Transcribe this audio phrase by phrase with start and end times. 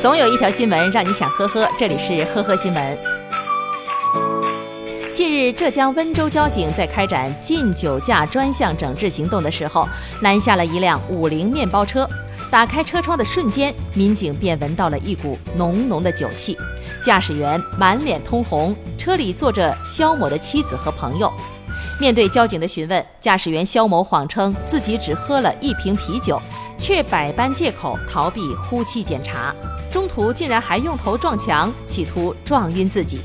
[0.00, 2.98] 总有一条新闻让你想呵呵，这里是呵呵新闻。
[5.12, 9.86] 近日，浙江温州交警在开展禁酒驾专项整治行动的时候，
[10.22, 12.08] 拦下了一辆五菱面包车。
[12.50, 16.56] 打开车窗的瞬间，民警便闻到了一股浓浓的酒气。
[17.04, 21.30] 驾驶员满脸通红，车里坐着肖某的妻子和朋友。
[22.00, 26.40] 面对交警的询问，驾驶员肖某谎称自己只喝了一瓶啤酒，
[26.80, 29.54] 却百般借口逃避呼气检查。
[29.92, 33.20] 中途竟然还用头撞墙，企图撞晕自己。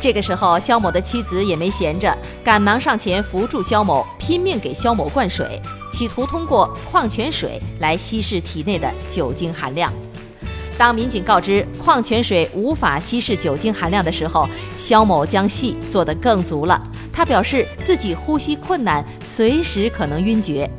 [0.00, 5.60] 这个时候，肖某的妻子也没闲着，赶忙上前扶住肖某，拼命给肖某灌水，
[5.92, 9.92] 企图通过矿泉水来稀释体内的酒精含量。
[10.78, 14.48] 当民警告知矿泉水无法稀释酒精含量的时候，
[14.78, 16.82] 肖某将戏做得更足了。
[17.12, 20.70] 他表示自己呼吸困难，随时可能晕厥。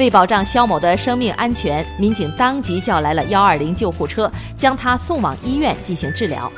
[0.00, 6.50] 为保障肖某的生命安全，民警当即叫来了幺二零救护车，将他送往医院进行治疗。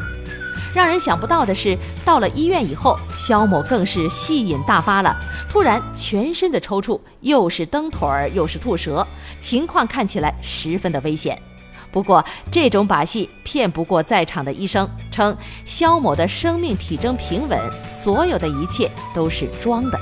[0.72, 5.16] 让人想不到的是，到了医院以后，肖某更是戏瘾大发了，
[5.50, 9.04] 突然全身的抽搐，又是蹬腿儿，又是吐舌，
[9.40, 11.36] 情况看起来十分的危险。
[11.90, 19.98] 不过，这种把戏骗不过在场的医生，称肖某的生命体征平稳，所有的一切都是装的。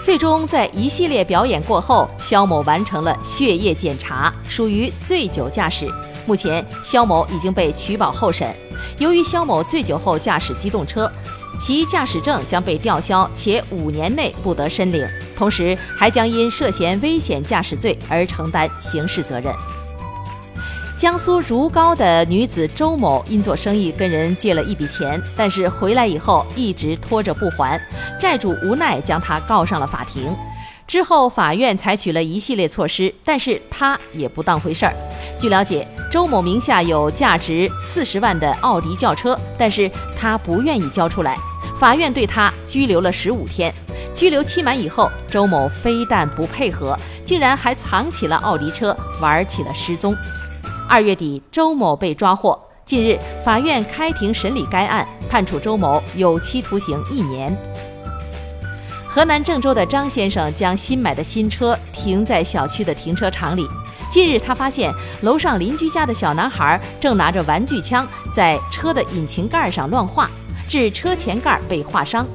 [0.00, 5.86] 最终，在一系列表演过后，肖某完成了血液检查，属于醉酒驾驶。
[6.24, 8.54] 目前，肖某已经被取保候审。
[8.98, 11.10] 由于肖某醉酒后驾驶机动车，
[11.58, 19.52] 其驾驶证将被吊销，且五年内不得申领，同时还将因涉嫌危险驾驶罪而承担刑事责任。
[20.98, 27.80] 江苏如皋的女子周某因做生意跟人借了一笔钱，但是回来以后一直拖着不还，
[28.18, 30.36] 债主无奈将她告上了法庭。
[30.88, 34.94] 之后法院采取了一系列措施，但是她也不当回事儿。
[35.38, 41.38] 据了解，周某名下有价值四十万的奥迪轿车，但是她不愿意交出来，
[41.78, 43.72] 法院对她拘留了十五天。
[44.16, 50.12] 拘留期满以后，周某非但不配合，竟然还藏起了奥迪车，玩起了失踪。
[50.88, 52.58] 二月底，周某被抓获。
[52.86, 57.54] 近日，法院开庭审理该案，判处周某有期徒刑一年。
[59.06, 63.68] 河南郑州的张先生将新买的新车停在小区的停车场里。
[64.10, 64.90] 近日，他发现
[65.20, 70.30] 楼上邻居家的小男孩正拿着玩具枪在车的引擎盖上乱画，
[70.66, 72.26] 致车前盖被划伤。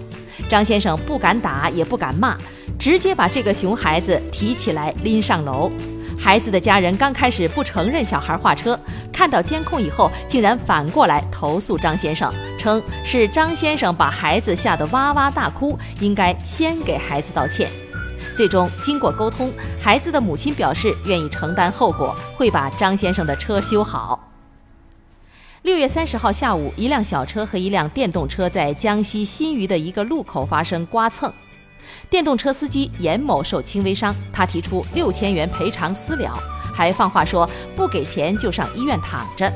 [0.48, 2.38] 张先生不敢打，也不敢骂，
[2.78, 5.72] 直接把这个熊孩子提起来拎上楼。
[6.24, 8.80] 孩子的家人刚开始不承认小孩画车，
[9.12, 17.70] 看到监控以后，竟然反过来投诉张先生，称是张先生把孩子吓得哇哇大哭，应该先给孩子道歉。
[18.34, 19.52] 最终经过沟通，
[19.82, 24.32] 孩子的母亲表示愿意承担后果，会把张先生的车修好。
[25.64, 31.34] 六月三十号下午，一辆小车和一辆电动车在江西新余的一个路口发生刮蹭。
[32.10, 36.32] 电动车司机严某受轻微伤，他提出六千元赔偿私了，
[36.74, 39.52] 还放话说不给钱就上医院躺着。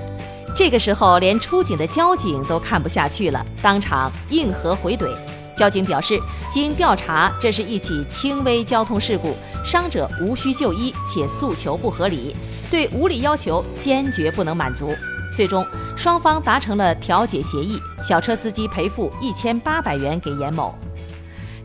[0.55, 5.07] 这个时候，连出警的交警都看不下去了，当场硬核回怼。
[5.55, 6.19] 交警表示，
[6.51, 12.35] 经调查，这是一起轻微交通事故，伤者无需就医，且诉求不合理，
[12.69, 14.91] 对无理要求坚决不能满足。
[15.35, 20.75] 最终，双方达成了调解协议，小车司机赔付一千八百元给严某。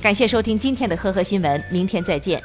[0.03, 2.43] 感谢收听今天的呵呵新闻，明天再见。